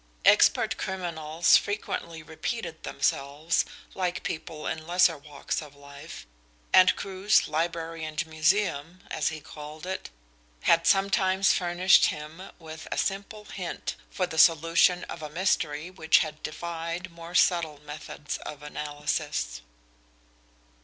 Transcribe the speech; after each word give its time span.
Expert 0.25 0.77
criminals 0.77 1.57
frequently 1.57 2.23
repeated 2.23 2.81
themselves, 2.81 3.65
like 3.93 4.23
people 4.23 4.65
in 4.65 4.87
lesser 4.87 5.15
walks 5.15 5.61
of 5.61 5.75
life, 5.75 6.25
and 6.73 6.95
Crewe's 6.95 7.47
"library 7.47 8.03
and 8.03 8.25
museum," 8.25 9.01
as 9.11 9.27
he 9.29 9.39
called 9.39 9.85
it, 9.85 10.09
had 10.61 10.87
sometimes 10.87 11.53
furnished 11.53 12.07
him 12.07 12.41
with 12.57 12.87
a 12.91 12.97
simple 12.97 13.45
hint 13.45 13.95
for 14.09 14.25
the 14.25 14.39
solution 14.39 15.03
of 15.03 15.21
a 15.21 15.29
mystery 15.29 15.91
which 15.91 16.17
had 16.17 16.41
defied 16.41 17.11
more 17.11 17.35
subtle 17.35 17.79
methods 17.85 18.37
of 18.39 18.63
analysis. 18.63 19.61